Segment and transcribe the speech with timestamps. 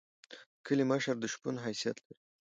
[0.03, 0.03] د
[0.65, 2.15] کلی مشر د شپون حیثیت لري.